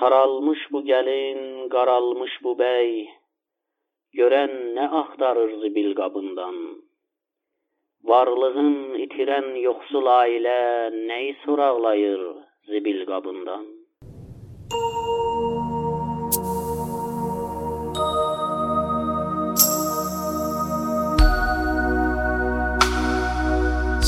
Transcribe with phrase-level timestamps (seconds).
[0.00, 1.40] Saralmış bu gəlin,
[1.72, 2.92] qaralmış bu bəy,
[4.18, 6.54] görən nə axtarır zibil qabından?
[8.10, 8.70] Varlığın
[9.04, 10.62] itirən yoxsul ailə
[11.10, 12.22] nəyi soraqlayır
[12.70, 13.66] zibil qabından?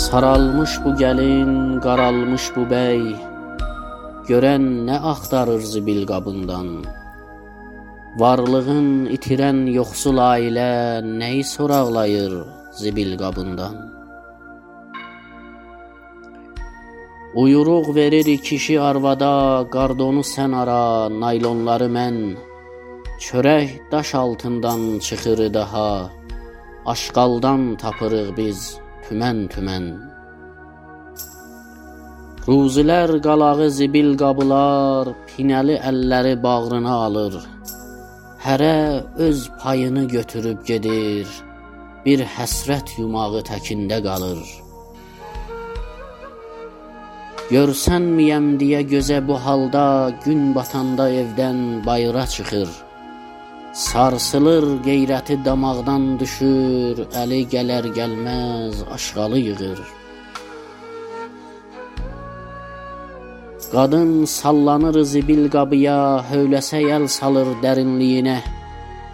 [0.06, 1.52] Saralmış bu gəlin,
[1.88, 3.04] qaralmış bu bəy,
[4.28, 6.68] görən nə axtarır zibil qabından?
[8.20, 12.34] Varlığın itirən yoxsul ailə nəyi soraqlayır
[12.82, 13.76] zibil qabından?
[17.42, 19.34] Uyruq verir kişi arvada,
[19.74, 22.18] qardonu sən ara, naylonları mən.
[23.24, 26.10] Çörək daş altından çıxır daha,
[26.86, 28.58] aşqaldan tapırıq biz
[29.04, 30.11] tümən-tümən.
[32.42, 37.36] Ruzilər qalağı zibil qabılar, pinəli əlləri bağrına alır.
[38.42, 38.78] Hərə
[39.26, 41.30] öz payını götürüb gedir,
[42.02, 44.42] bir həsrət yumağı təkində qalır.
[47.54, 49.86] Görsənməyəm deyə gözə bu halda
[50.26, 52.68] gün batanda evdən bayıra çıxır.
[53.86, 60.01] Sarsılır qeyrəti damaqdan düşür, əli gələr gəlməz aşqalı yığır.
[63.72, 68.36] Qadın sallanır zibil qabıya, hövləsə əl salır dərinliyinə.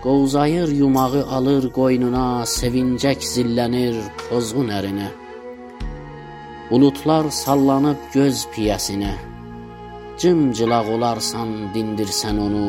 [0.03, 5.13] Qovzayır yumağı alır qoynuna, sevincək zillənir pozğun ərinə.
[6.71, 9.15] Buludlar sallanıb göz piyəsinə.
[10.19, 12.69] Cımcılaq olarsan dindirsən onu.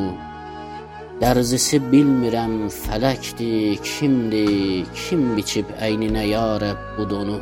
[1.22, 7.40] Dərzisi bilmirəm fələkdir, kimdir, kim biçib əyninə ya Rəbb bu donu.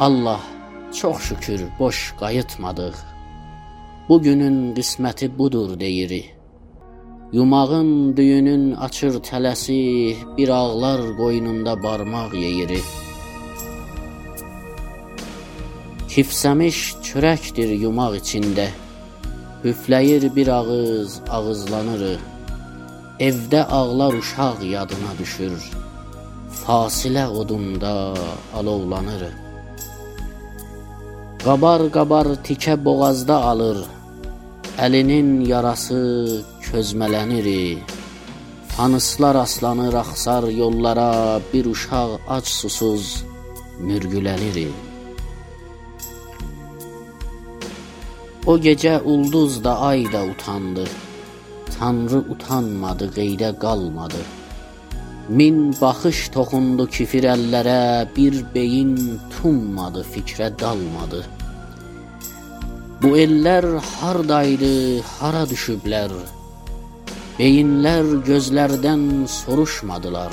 [0.00, 0.40] Allah,
[1.00, 2.96] çox şükür boş qayıtmadıq.
[4.08, 6.24] Bu günün qisməti budur deyiri.
[7.32, 12.80] Yumağın düyünün açır tələsi, bir ağlar qoynunda barmaq yeyiri.
[16.12, 18.68] Kifsəmiş çörəkdir yumaq içində.
[19.64, 22.20] Hüfləyir bir ağız, ağızlanırıq.
[23.20, 25.72] Evdə ağlar uşaq yadına düşür.
[26.60, 28.14] Fasilə odunda
[28.54, 29.45] alovlanırıq.
[31.46, 33.76] Qabar-qabar tikə boğazda alır.
[34.82, 35.98] Əlinin yarası
[36.64, 37.46] közmələnir.
[38.72, 43.04] Fanıslar aslanır axsar yollara, bir uşaq ac susuz
[43.78, 44.58] mürgülənir.
[48.50, 50.88] O gecə ulduz da ay da utandı.
[51.78, 54.24] Tanrı utanmadı, qeydə qalmadı.
[55.28, 57.80] Min baxış toxundu kifir əllərə,
[58.16, 58.94] bir beyin
[59.30, 61.24] tummadı, fikrə dalmadı.
[63.02, 66.12] Bu ellər hardaydı, hara düşüblər?
[67.36, 70.32] Beyinlər gözlərdən soruşmadılar.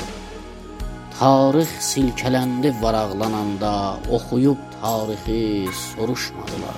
[1.17, 3.71] Tarix silkələndi varaqlananda,
[4.17, 6.77] oxuyub tarixi soruşmadılar.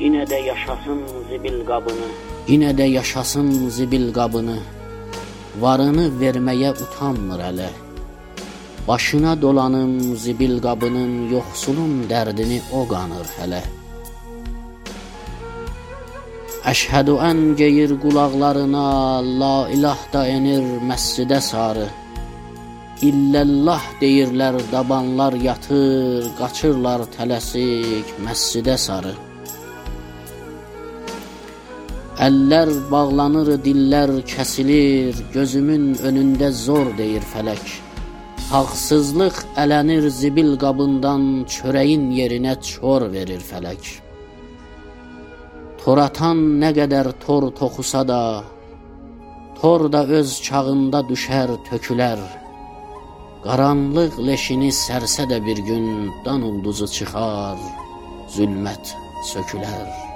[0.00, 2.08] Yenə də yaşasın zibil qabını,
[2.48, 4.56] yenə də yaşasın zibil qabını.
[5.60, 7.68] Varını verməyə utanmır hələ.
[8.88, 13.60] Başına dolanım zibil qabının, yoxsulun dərdini o qanır hələ.
[16.60, 18.88] Əşhədü ən geyir qulaqlarına,
[19.40, 21.86] la ilah da enir məscidə sarı.
[23.00, 29.14] İlləllah deyirlər, dabanlar yatır, qaçırlar tələsik məscidə sarı.
[32.28, 37.64] Əllər bağlanır, dillər kəsilir, gözümün önündə zor deyir fələk.
[38.52, 44.09] Haqsızlıq ələnir zibil qabından, çörəyin yerinə çor verir fələk.
[45.80, 48.18] Toratan nə qədər tor toxusa da,
[49.60, 52.20] tor da öz çağında düşər, tökülər.
[53.46, 55.88] Qaranlıq leşini sərsə də bir gün
[56.26, 57.64] dan ulduzu çıxar,
[58.36, 58.92] zülmət
[59.32, 60.09] sökülər.